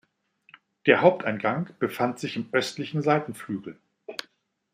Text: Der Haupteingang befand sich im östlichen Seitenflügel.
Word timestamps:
Der 0.87 1.01
Haupteingang 1.01 1.75
befand 1.77 2.17
sich 2.17 2.35
im 2.35 2.49
östlichen 2.53 3.03
Seitenflügel. 3.03 3.77